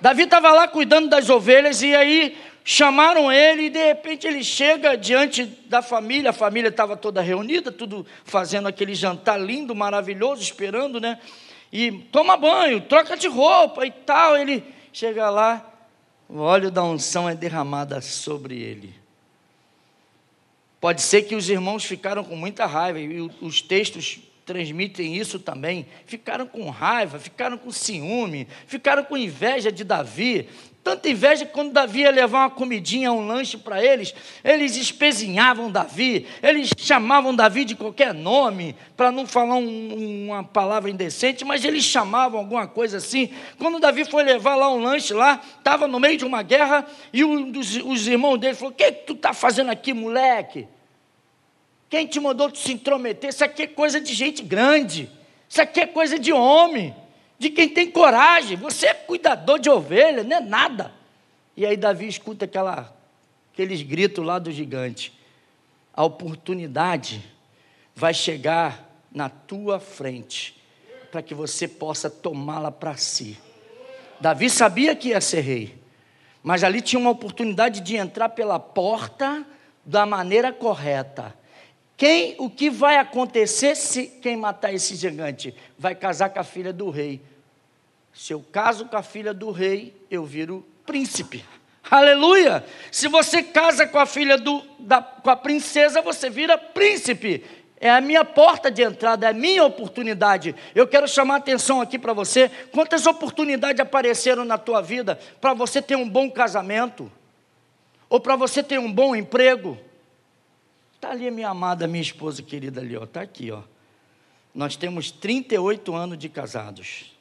Davi 0.00 0.22
estava 0.22 0.50
lá 0.52 0.66
cuidando 0.66 1.08
das 1.08 1.30
ovelhas 1.30 1.82
e 1.82 1.94
aí 1.94 2.36
chamaram 2.64 3.30
ele 3.30 3.64
e 3.64 3.70
de 3.70 3.84
repente 3.84 4.26
ele 4.26 4.42
chega 4.42 4.96
diante 4.96 5.44
da 5.44 5.82
família, 5.82 6.30
a 6.30 6.32
família 6.32 6.68
estava 6.68 6.96
toda 6.96 7.20
reunida, 7.20 7.72
tudo 7.72 8.06
fazendo 8.24 8.68
aquele 8.68 8.94
jantar 8.94 9.40
lindo, 9.40 9.74
maravilhoso, 9.74 10.42
esperando, 10.42 11.00
né? 11.00 11.18
E 11.72 11.90
toma 11.90 12.36
banho, 12.36 12.80
troca 12.80 13.16
de 13.16 13.26
roupa 13.28 13.86
e 13.86 13.90
tal. 13.90 14.36
Ele 14.36 14.62
chega 14.92 15.30
lá, 15.30 15.64
o 16.28 16.38
óleo 16.38 16.70
da 16.70 16.82
unção 16.82 17.28
é 17.28 17.34
derramada 17.34 18.00
sobre 18.00 18.60
ele. 18.60 19.01
Pode 20.82 21.00
ser 21.00 21.22
que 21.22 21.36
os 21.36 21.48
irmãos 21.48 21.84
ficaram 21.84 22.24
com 22.24 22.34
muita 22.34 22.66
raiva, 22.66 22.98
e 22.98 23.20
os 23.40 23.62
textos 23.62 24.18
transmitem 24.44 25.16
isso 25.16 25.38
também. 25.38 25.86
Ficaram 26.06 26.44
com 26.44 26.68
raiva, 26.70 27.20
ficaram 27.20 27.56
com 27.56 27.70
ciúme, 27.70 28.48
ficaram 28.66 29.04
com 29.04 29.16
inveja 29.16 29.70
de 29.70 29.84
Davi. 29.84 30.48
Tanta 30.82 31.08
inveja 31.08 31.46
que 31.46 31.52
quando 31.52 31.70
Davi 31.70 32.00
ia 32.00 32.10
levar 32.10 32.40
uma 32.40 32.50
comidinha, 32.50 33.12
um 33.12 33.24
lanche 33.24 33.56
para 33.56 33.82
eles, 33.84 34.12
eles 34.42 34.76
espezinhavam 34.76 35.70
Davi, 35.70 36.26
eles 36.42 36.70
chamavam 36.76 37.32
Davi 37.32 37.64
de 37.64 37.76
qualquer 37.76 38.12
nome, 38.12 38.74
para 38.96 39.12
não 39.12 39.24
falar 39.24 39.54
um, 39.54 40.24
uma 40.26 40.42
palavra 40.42 40.90
indecente, 40.90 41.44
mas 41.44 41.64
eles 41.64 41.84
chamavam 41.84 42.40
alguma 42.40 42.66
coisa 42.66 42.96
assim. 42.96 43.30
Quando 43.58 43.78
Davi 43.78 44.04
foi 44.04 44.24
levar 44.24 44.56
lá 44.56 44.68
um 44.72 44.82
lanche 44.82 45.14
lá, 45.14 45.40
estava 45.56 45.86
no 45.86 46.00
meio 46.00 46.18
de 46.18 46.24
uma 46.24 46.42
guerra, 46.42 46.84
e 47.12 47.22
um 47.22 47.48
dos 47.48 47.76
os 47.76 48.08
irmãos 48.08 48.38
dele 48.38 48.54
falou: 48.56 48.72
O 48.72 48.74
que, 48.74 48.90
que 48.90 49.06
tu 49.06 49.12
está 49.12 49.32
fazendo 49.32 49.70
aqui, 49.70 49.94
moleque? 49.94 50.66
Quem 51.88 52.08
te 52.08 52.18
mandou 52.18 52.52
se 52.52 52.72
intrometer? 52.72 53.30
Isso 53.30 53.44
aqui 53.44 53.62
é 53.62 53.66
coisa 53.68 54.00
de 54.00 54.12
gente 54.12 54.42
grande, 54.42 55.08
isso 55.48 55.62
aqui 55.62 55.78
é 55.78 55.86
coisa 55.86 56.18
de 56.18 56.32
homem 56.32 56.92
de 57.42 57.50
quem 57.50 57.68
tem 57.68 57.90
coragem. 57.90 58.56
Você 58.56 58.86
é 58.86 58.94
cuidador 58.94 59.58
de 59.58 59.68
ovelha, 59.68 60.22
não 60.22 60.36
é 60.36 60.40
nada. 60.40 60.92
E 61.56 61.66
aí 61.66 61.76
Davi 61.76 62.06
escuta 62.06 62.44
aquela, 62.44 62.96
aqueles 63.52 63.82
gritos 63.82 64.24
lá 64.24 64.38
do 64.38 64.52
gigante. 64.52 65.12
A 65.92 66.04
oportunidade 66.04 67.20
vai 67.96 68.14
chegar 68.14 68.88
na 69.10 69.28
tua 69.28 69.80
frente 69.80 70.56
para 71.10 71.20
que 71.20 71.34
você 71.34 71.66
possa 71.66 72.08
tomá-la 72.08 72.70
para 72.70 72.96
si. 72.96 73.36
Davi 74.20 74.48
sabia 74.48 74.94
que 74.94 75.08
ia 75.08 75.20
ser 75.20 75.40
rei, 75.40 75.76
mas 76.44 76.62
ali 76.62 76.80
tinha 76.80 77.00
uma 77.00 77.10
oportunidade 77.10 77.80
de 77.80 77.96
entrar 77.96 78.28
pela 78.28 78.60
porta 78.60 79.44
da 79.84 80.06
maneira 80.06 80.52
correta. 80.52 81.36
Quem, 81.96 82.36
o 82.38 82.48
que 82.48 82.70
vai 82.70 82.98
acontecer 82.98 83.74
se 83.74 84.06
quem 84.06 84.36
matar 84.36 84.72
esse 84.72 84.94
gigante? 84.94 85.52
Vai 85.76 85.94
casar 85.96 86.30
com 86.30 86.38
a 86.38 86.44
filha 86.44 86.72
do 86.72 86.88
rei. 86.88 87.20
Se 88.12 88.32
eu 88.32 88.44
caso 88.52 88.86
com 88.86 88.96
a 88.96 89.02
filha 89.02 89.32
do 89.32 89.50
rei, 89.50 89.94
eu 90.10 90.24
viro 90.24 90.66
príncipe. 90.84 91.44
Aleluia! 91.90 92.64
Se 92.90 93.08
você 93.08 93.42
casa 93.42 93.86
com 93.86 93.98
a 93.98 94.06
filha 94.06 94.38
do, 94.38 94.62
da, 94.78 95.02
com 95.02 95.30
a 95.30 95.36
princesa, 95.36 96.02
você 96.02 96.28
vira 96.30 96.56
príncipe. 96.56 97.44
É 97.80 97.90
a 97.90 98.00
minha 98.00 98.24
porta 98.24 98.70
de 98.70 98.82
entrada, 98.82 99.26
é 99.26 99.30
a 99.30 99.34
minha 99.34 99.64
oportunidade. 99.64 100.54
Eu 100.74 100.86
quero 100.86 101.08
chamar 101.08 101.34
a 101.34 101.38
atenção 101.38 101.80
aqui 101.80 101.98
para 101.98 102.12
você. 102.12 102.48
Quantas 102.70 103.06
oportunidades 103.06 103.80
apareceram 103.80 104.44
na 104.44 104.56
tua 104.56 104.80
vida 104.80 105.18
para 105.40 105.52
você 105.52 105.82
ter 105.82 105.96
um 105.96 106.08
bom 106.08 106.30
casamento? 106.30 107.10
Ou 108.08 108.20
para 108.20 108.36
você 108.36 108.62
ter 108.62 108.78
um 108.78 108.92
bom 108.92 109.16
emprego? 109.16 109.76
Está 110.94 111.10
ali 111.10 111.28
minha 111.30 111.48
amada, 111.48 111.88
minha 111.88 112.02
esposa 112.02 112.40
querida 112.42 112.80
ali, 112.80 112.96
ó. 112.96 113.02
Está 113.02 113.22
aqui, 113.22 113.50
ó. 113.50 113.62
Nós 114.54 114.76
temos 114.76 115.10
38 115.10 115.92
anos 115.94 116.18
de 116.18 116.28
casados 116.28 117.11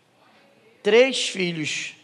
três 0.81 1.29
filhos. 1.29 1.95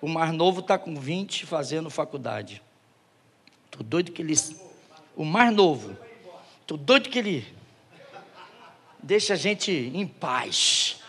O 0.00 0.08
mais 0.08 0.32
novo 0.32 0.60
está 0.60 0.78
com 0.78 0.94
20 0.94 1.46
fazendo 1.46 1.90
faculdade. 1.90 2.62
Estou 3.66 3.82
doido 3.82 4.12
que 4.12 4.22
ele. 4.22 4.34
O 5.14 5.24
mais 5.24 5.52
novo. 5.54 5.96
Estou 6.62 6.78
doido 6.78 7.08
que 7.08 7.18
ele. 7.18 7.46
Deixa 9.02 9.34
a 9.34 9.36
gente 9.36 9.70
em 9.70 10.06
paz. 10.06 11.00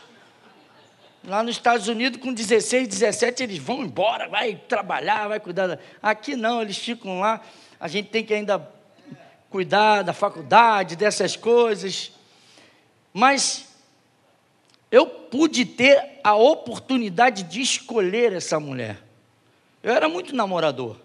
Lá 1.24 1.44
nos 1.44 1.56
Estados 1.56 1.88
Unidos, 1.88 2.20
com 2.20 2.34
16, 2.34 2.88
17, 2.88 3.44
eles 3.44 3.58
vão 3.60 3.84
embora, 3.84 4.28
vai 4.28 4.56
trabalhar, 4.56 5.28
vai 5.28 5.40
cuidar. 5.40 5.80
Aqui 6.02 6.36
não, 6.36 6.62
eles 6.62 6.78
ficam 6.78 7.20
lá. 7.20 7.42
A 7.80 7.88
gente 7.88 8.10
tem 8.10 8.26
que 8.26 8.34
ainda 8.34 8.68
cuidar 9.50 10.02
da 10.02 10.14
faculdade, 10.14 10.96
dessas 10.96 11.36
coisas. 11.36 12.12
Mas 13.14 13.71
eu 14.92 15.08
pude 15.08 15.66
ter 15.66 16.20
a 16.22 16.36
oportunidade 16.36 17.44
de 17.44 17.62
escolher 17.62 18.34
essa 18.34 18.60
mulher. 18.60 19.02
Eu 19.82 19.94
era 19.94 20.10
muito 20.10 20.36
namorador. 20.36 20.98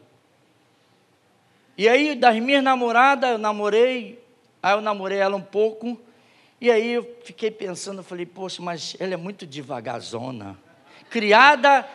E 1.78 1.88
aí, 1.88 2.16
das 2.16 2.37
minhas 2.40 2.64
namoradas, 2.64 3.31
eu 3.31 3.38
namorei, 3.38 4.19
aí 4.62 4.75
eu 4.75 4.81
namorei 4.81 5.19
ela 5.19 5.37
um 5.37 5.43
pouco, 5.43 5.99
E 6.59 6.71
aí 6.71 6.93
eu 6.93 7.19
fiquei 7.23 7.50
pensando, 7.50 8.02
falei, 8.02 8.25
poxa, 8.25 8.62
mas 8.62 8.97
ela 8.99 9.12
é 9.12 9.16
muito 9.16 9.47
devagarzona. 9.47 10.57
Criada, 11.11 11.87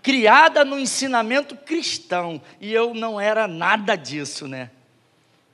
criada 0.00 0.64
no 0.64 0.78
ensinamento 0.78 1.56
cristão. 1.56 2.40
E 2.60 2.72
eu 2.72 2.94
não 2.94 3.20
era 3.20 3.48
nada 3.48 3.96
disso, 3.96 4.46
né? 4.46 4.70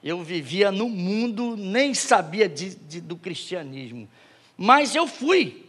Eu 0.05 0.23
vivia 0.23 0.71
no 0.71 0.89
mundo, 0.89 1.57
nem 1.57 1.95
sabia 1.95 2.49
de, 2.49 2.75
de, 2.75 3.01
do 3.01 3.17
cristianismo. 3.17 4.07
Mas 4.63 4.95
eu 4.95 5.07
fui. 5.07 5.65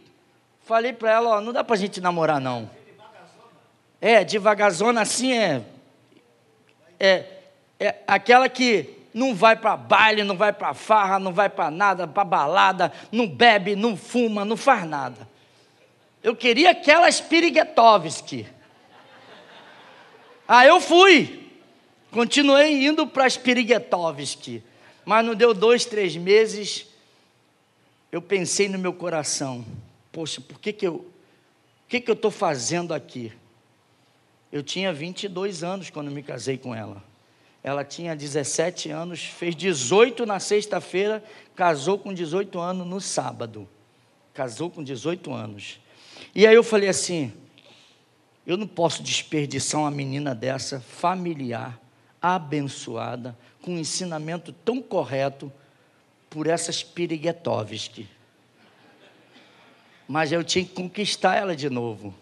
Falei 0.64 0.92
para 0.92 1.10
ela, 1.10 1.36
ó, 1.38 1.40
não 1.40 1.50
dá 1.50 1.64
para 1.64 1.76
a 1.76 1.78
gente 1.78 1.98
namorar, 1.98 2.38
não. 2.38 2.68
É, 3.98 4.22
devagarzona 4.22 5.00
assim 5.00 5.32
é, 5.32 5.64
é, 7.00 7.26
é 7.80 8.02
aquela 8.06 8.50
que 8.50 8.90
não 9.14 9.34
vai 9.34 9.56
para 9.56 9.78
baile, 9.78 10.24
não 10.24 10.36
vai 10.36 10.52
para 10.52 10.74
farra, 10.74 11.18
não 11.18 11.32
vai 11.32 11.48
para 11.48 11.70
nada, 11.70 12.06
para 12.06 12.22
balada, 12.22 12.92
não 13.10 13.26
bebe, 13.26 13.74
não 13.74 13.96
fuma, 13.96 14.44
não 14.44 14.58
faz 14.58 14.84
nada. 14.84 15.26
Eu 16.22 16.36
queria 16.36 16.72
aquela 16.72 17.10
Spiriguetovski. 17.10 18.46
Ah, 20.46 20.66
eu 20.66 20.82
fui. 20.82 21.50
Continuei 22.10 22.84
indo 22.84 23.06
para 23.06 23.30
Spiriguetovski. 23.30 24.62
Mas 25.02 25.24
não 25.24 25.34
deu 25.34 25.54
dois, 25.54 25.86
três 25.86 26.14
meses. 26.14 26.91
Eu 28.12 28.20
pensei 28.20 28.68
no 28.68 28.78
meu 28.78 28.92
coração: 28.92 29.64
Poxa, 30.12 30.38
por 30.42 30.60
que, 30.60 30.70
que 30.72 30.86
eu. 30.86 31.10
Que, 31.88 31.98
que 31.98 32.10
eu 32.10 32.14
estou 32.14 32.30
fazendo 32.30 32.92
aqui? 32.92 33.32
Eu 34.52 34.62
tinha 34.62 34.92
22 34.92 35.64
anos 35.64 35.88
quando 35.88 36.10
me 36.10 36.22
casei 36.22 36.58
com 36.58 36.74
ela. 36.74 37.02
Ela 37.64 37.84
tinha 37.84 38.14
17 38.14 38.90
anos, 38.90 39.24
fez 39.24 39.56
18 39.56 40.26
na 40.26 40.38
sexta-feira, 40.38 41.24
casou 41.54 41.98
com 41.98 42.12
18 42.12 42.58
anos 42.60 42.86
no 42.86 43.00
sábado. 43.00 43.66
Casou 44.34 44.68
com 44.68 44.82
18 44.82 45.32
anos. 45.32 45.80
E 46.34 46.46
aí 46.46 46.54
eu 46.54 46.62
falei 46.62 46.90
assim: 46.90 47.32
eu 48.46 48.58
não 48.58 48.66
posso 48.66 49.02
desperdiçar 49.02 49.80
uma 49.80 49.90
menina 49.90 50.34
dessa, 50.34 50.80
familiar, 50.80 51.80
abençoada, 52.20 53.38
com 53.62 53.72
um 53.72 53.78
ensinamento 53.78 54.52
tão 54.52 54.82
correto, 54.82 55.50
por 56.32 56.46
essas 56.46 56.82
Piriguetovski. 56.82 58.08
Mas 60.08 60.32
eu 60.32 60.42
tinha 60.42 60.64
que 60.64 60.72
conquistar 60.72 61.36
ela 61.36 61.54
de 61.54 61.70
novo. 61.70 62.14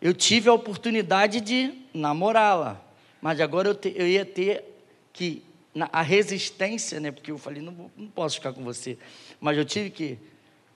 Eu 0.00 0.12
tive 0.12 0.48
a 0.48 0.52
oportunidade 0.52 1.40
de 1.40 1.72
namorá-la 1.94 2.82
mas 3.22 3.40
agora 3.40 3.68
eu, 3.68 3.74
te, 3.74 3.94
eu 3.94 4.06
ia 4.06 4.26
ter 4.26 4.64
que, 5.12 5.44
na, 5.72 5.88
a 5.92 6.02
resistência, 6.02 6.98
né? 6.98 7.12
Porque 7.12 7.30
eu 7.30 7.38
falei, 7.38 7.62
não, 7.62 7.88
não 7.96 8.08
posso 8.08 8.34
ficar 8.34 8.52
com 8.52 8.64
você. 8.64 8.98
Mas 9.40 9.56
eu 9.56 9.64
tive 9.64 9.90
que 9.90 10.18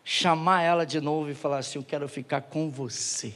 chamar 0.05 0.63
ela 0.63 0.87
de 0.87 1.01
novo 1.01 1.29
e 1.29 1.35
falar 1.35 1.59
assim: 1.59 1.81
Eu 1.81 1.83
quero 1.83 2.09
ficar 2.09 2.43
com 2.43 2.71
você. 2.71 3.35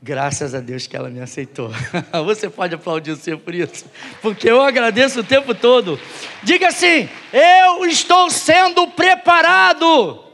Graças 0.00 0.54
a 0.54 0.60
Deus 0.60 0.86
que 0.86 0.96
ela 0.96 1.10
me 1.10 1.20
aceitou. 1.20 1.70
Você 2.24 2.48
pode 2.48 2.74
aplaudir 2.74 3.10
o 3.10 3.16
Senhor 3.16 3.38
por 3.38 3.54
isso? 3.54 3.84
Porque 4.22 4.48
eu 4.48 4.62
agradeço 4.62 5.20
o 5.20 5.24
tempo 5.24 5.54
todo. 5.54 6.00
Diga 6.42 6.68
assim: 6.68 7.08
Eu 7.32 7.84
estou 7.84 8.30
sendo 8.30 8.86
preparado. 8.88 10.24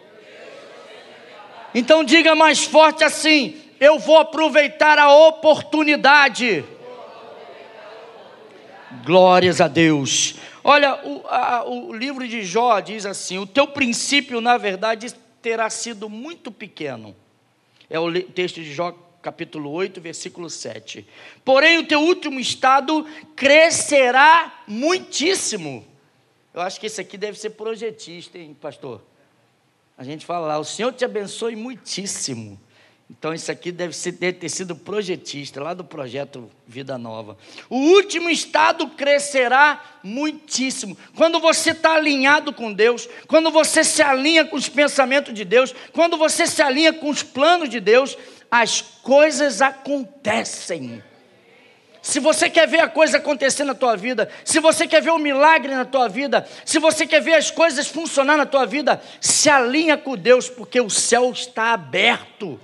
Então 1.74 2.04
diga 2.04 2.34
mais 2.34 2.64
forte 2.64 3.02
assim: 3.02 3.60
eu 3.80 3.98
vou 3.98 4.18
aproveitar 4.18 4.98
a 4.98 5.12
oportunidade. 5.12 6.64
Glórias 9.04 9.60
a 9.60 9.68
Deus. 9.68 10.36
Olha, 10.62 10.94
o, 11.04 11.26
a, 11.26 11.64
o 11.68 11.92
livro 11.92 12.26
de 12.26 12.44
Jó 12.44 12.80
diz 12.80 13.04
assim: 13.04 13.38
o 13.38 13.46
teu 13.46 13.66
princípio, 13.66 14.40
na 14.40 14.56
verdade, 14.56 15.12
terá 15.42 15.68
sido 15.68 16.08
muito 16.08 16.52
pequeno. 16.52 17.14
É 17.90 17.98
o 17.98 18.22
texto 18.22 18.62
de 18.62 18.72
Jó, 18.72 18.94
capítulo 19.24 19.70
8, 19.70 20.02
versículo 20.02 20.50
7. 20.50 21.06
Porém, 21.42 21.78
o 21.78 21.86
teu 21.86 22.00
último 22.00 22.38
estado 22.38 23.06
crescerá 23.34 24.62
muitíssimo. 24.68 25.82
Eu 26.52 26.60
acho 26.60 26.78
que 26.78 26.86
esse 26.86 27.00
aqui 27.00 27.16
deve 27.16 27.38
ser 27.38 27.50
projetista, 27.50 28.38
hein, 28.38 28.54
pastor? 28.60 29.00
A 29.96 30.04
gente 30.04 30.26
fala 30.26 30.46
lá, 30.46 30.58
o 30.58 30.64
Senhor 30.64 30.92
te 30.92 31.06
abençoe 31.06 31.56
muitíssimo. 31.56 32.60
Então, 33.08 33.32
isso 33.32 33.50
aqui 33.50 33.72
deve, 33.72 33.94
deve 34.12 34.32
ter 34.34 34.48
sido 34.48 34.76
projetista, 34.76 35.62
lá 35.62 35.72
do 35.72 35.84
projeto 35.84 36.50
Vida 36.66 36.98
Nova. 36.98 37.36
O 37.70 37.76
último 37.76 38.28
estado 38.28 38.88
crescerá 38.88 40.00
muitíssimo. 40.02 40.96
Quando 41.14 41.38
você 41.38 41.70
está 41.70 41.94
alinhado 41.94 42.52
com 42.52 42.72
Deus, 42.72 43.08
quando 43.26 43.50
você 43.50 43.84
se 43.84 44.02
alinha 44.02 44.44
com 44.44 44.56
os 44.56 44.68
pensamentos 44.68 45.32
de 45.32 45.44
Deus, 45.44 45.74
quando 45.92 46.16
você 46.16 46.46
se 46.46 46.60
alinha 46.60 46.92
com 46.92 47.08
os 47.08 47.22
planos 47.22 47.68
de 47.68 47.78
Deus, 47.78 48.16
as 48.54 48.80
coisas 48.80 49.60
acontecem. 49.60 51.02
Se 52.00 52.20
você 52.20 52.48
quer 52.48 52.68
ver 52.68 52.82
a 52.82 52.88
coisa 52.88 53.16
acontecer 53.16 53.64
na 53.64 53.74
tua 53.74 53.96
vida, 53.96 54.30
se 54.44 54.60
você 54.60 54.86
quer 54.86 55.02
ver 55.02 55.10
o 55.10 55.16
um 55.16 55.18
milagre 55.18 55.74
na 55.74 55.84
tua 55.84 56.08
vida, 56.08 56.46
se 56.64 56.78
você 56.78 57.04
quer 57.04 57.20
ver 57.20 57.34
as 57.34 57.50
coisas 57.50 57.88
funcionar 57.88 58.36
na 58.36 58.46
tua 58.46 58.64
vida, 58.64 59.02
se 59.20 59.50
alinha 59.50 59.96
com 59.96 60.16
Deus, 60.16 60.48
porque 60.48 60.80
o 60.80 60.88
céu 60.88 61.32
está 61.32 61.72
aberto. 61.72 62.60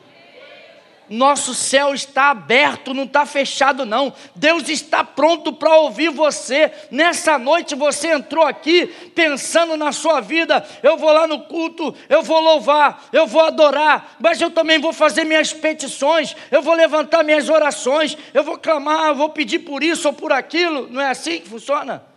Nosso 1.10 1.54
céu 1.54 1.92
está 1.92 2.30
aberto, 2.30 2.94
não 2.94 3.02
está 3.02 3.26
fechado, 3.26 3.84
não. 3.84 4.12
Deus 4.36 4.68
está 4.68 5.02
pronto 5.02 5.52
para 5.52 5.76
ouvir 5.78 6.08
você. 6.08 6.72
Nessa 6.88 7.36
noite 7.36 7.74
você 7.74 8.12
entrou 8.12 8.46
aqui 8.46 8.86
pensando 9.12 9.76
na 9.76 9.90
sua 9.90 10.20
vida. 10.20 10.64
Eu 10.84 10.96
vou 10.96 11.12
lá 11.12 11.26
no 11.26 11.40
culto, 11.40 11.92
eu 12.08 12.22
vou 12.22 12.38
louvar, 12.38 13.08
eu 13.12 13.26
vou 13.26 13.40
adorar, 13.40 14.14
mas 14.20 14.40
eu 14.40 14.52
também 14.52 14.78
vou 14.78 14.92
fazer 14.92 15.24
minhas 15.24 15.52
petições, 15.52 16.36
eu 16.48 16.62
vou 16.62 16.74
levantar 16.74 17.24
minhas 17.24 17.48
orações, 17.48 18.16
eu 18.32 18.44
vou 18.44 18.56
clamar, 18.56 19.08
eu 19.08 19.16
vou 19.16 19.30
pedir 19.30 19.58
por 19.58 19.82
isso 19.82 20.06
ou 20.06 20.14
por 20.14 20.30
aquilo. 20.30 20.86
Não 20.88 21.00
é 21.00 21.10
assim 21.10 21.40
que 21.40 21.48
funciona? 21.48 22.09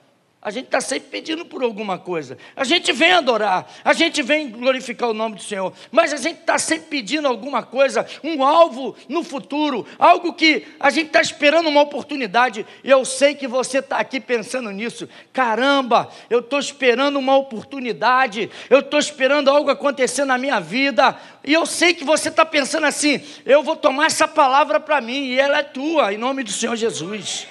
A 0.43 0.51
gente 0.51 0.65
está 0.65 0.81
sempre 0.81 1.07
pedindo 1.09 1.45
por 1.45 1.63
alguma 1.63 1.97
coisa. 1.97 2.37
A 2.53 2.65
gente 2.65 2.91
vem 2.91 3.13
adorar, 3.13 3.65
a 3.81 3.93
gente 3.93 4.21
vem 4.21 4.49
glorificar 4.49 5.09
o 5.09 5.13
nome 5.13 5.37
do 5.37 5.41
Senhor, 5.41 5.71
mas 5.89 6.11
a 6.11 6.17
gente 6.17 6.41
está 6.41 6.59
sempre 6.59 6.87
pedindo 6.89 7.29
alguma 7.29 7.63
coisa, 7.63 8.05
um 8.21 8.43
alvo 8.43 8.93
no 9.07 9.23
futuro, 9.23 9.87
algo 9.97 10.33
que 10.33 10.67
a 10.81 10.89
gente 10.89 11.07
está 11.07 11.21
esperando 11.21 11.69
uma 11.69 11.79
oportunidade. 11.79 12.65
E 12.83 12.89
eu 12.89 13.05
sei 13.05 13.35
que 13.35 13.47
você 13.47 13.79
está 13.79 13.99
aqui 13.99 14.19
pensando 14.19 14.69
nisso. 14.69 15.07
Caramba, 15.31 16.09
eu 16.29 16.39
estou 16.39 16.59
esperando 16.59 17.17
uma 17.17 17.37
oportunidade, 17.37 18.51
eu 18.69 18.79
estou 18.79 18.99
esperando 18.99 19.49
algo 19.49 19.71
acontecer 19.71 20.25
na 20.25 20.37
minha 20.37 20.59
vida. 20.59 21.17
E 21.41 21.53
eu 21.53 21.65
sei 21.65 21.93
que 21.93 22.03
você 22.03 22.27
está 22.27 22.45
pensando 22.45 22.85
assim: 22.85 23.21
eu 23.45 23.63
vou 23.63 23.77
tomar 23.77 24.07
essa 24.07 24.27
palavra 24.27 24.77
para 24.77 24.99
mim 24.99 25.23
e 25.27 25.39
ela 25.39 25.59
é 25.59 25.63
tua, 25.63 26.13
em 26.13 26.17
nome 26.17 26.43
do 26.43 26.51
Senhor 26.51 26.75
Jesus. 26.75 27.47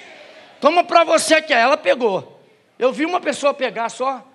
Toma 0.61 0.83
para 0.83 1.03
você 1.03 1.41
que 1.41 1.51
ela 1.51 1.75
pegou. 1.75 2.32
Eu 2.77 2.91
vi 2.91 3.05
uma 3.05 3.21
pessoa 3.21 3.53
pegar 3.53 3.89
só. 3.89 4.25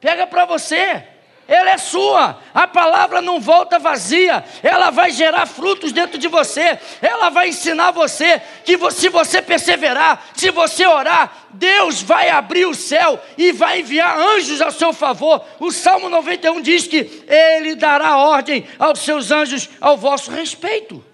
Pega 0.00 0.26
para 0.26 0.44
você. 0.44 1.04
Ela 1.48 1.70
é 1.70 1.78
sua. 1.78 2.40
A 2.52 2.66
palavra 2.66 3.22
não 3.22 3.40
volta 3.40 3.78
vazia. 3.78 4.44
Ela 4.62 4.90
vai 4.90 5.12
gerar 5.12 5.46
frutos 5.46 5.92
dentro 5.92 6.18
de 6.18 6.26
você. 6.26 6.78
Ela 7.00 7.28
vai 7.28 7.48
ensinar 7.48 7.92
você 7.92 8.42
que 8.64 8.76
se 8.90 9.08
você 9.08 9.40
perseverar, 9.40 10.26
se 10.34 10.50
você 10.50 10.84
orar, 10.86 11.46
Deus 11.50 12.02
vai 12.02 12.28
abrir 12.30 12.66
o 12.66 12.74
céu 12.74 13.20
e 13.38 13.52
vai 13.52 13.80
enviar 13.80 14.18
anjos 14.18 14.60
ao 14.60 14.72
seu 14.72 14.92
favor. 14.92 15.44
O 15.60 15.70
Salmo 15.70 16.08
91 16.08 16.60
diz 16.60 16.88
que 16.88 17.24
ele 17.28 17.76
dará 17.76 18.16
ordem 18.16 18.66
aos 18.78 18.98
seus 18.98 19.30
anjos 19.30 19.68
ao 19.80 19.96
vosso 19.96 20.32
respeito. 20.32 21.04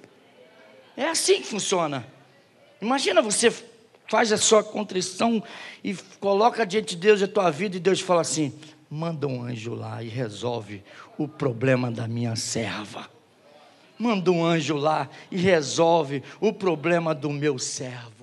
É 0.96 1.08
assim 1.08 1.42
que 1.42 1.46
funciona. 1.46 2.06
Imagina 2.80 3.20
você 3.20 3.52
faz 4.08 4.32
a 4.32 4.37
sua 4.37 4.62
contrição 4.62 5.42
e 5.83 5.95
coloca 6.21 6.64
diante 6.66 6.95
de 6.95 7.03
Deus 7.03 7.23
a 7.23 7.29
tua 7.29 7.51
vida 7.51 7.77
e 7.77 7.81
Deus 7.81 8.01
fala 8.01 8.21
assim: 8.21 8.53
manda 8.90 9.27
um 9.27 9.42
anjo 9.42 9.75
lá 9.75 10.03
e 10.03 10.09
resolve 10.09 10.83
o 11.18 11.27
problema 11.27 11.90
da 11.90 12.07
minha 12.07 12.37
serva. 12.37 13.09
Manda 13.99 14.31
um 14.31 14.45
anjo 14.45 14.77
lá 14.77 15.09
e 15.31 15.37
resolve 15.37 16.23
o 16.40 16.53
problema 16.53 17.14
do 17.14 17.31
meu 17.31 17.59
servo. 17.59 18.21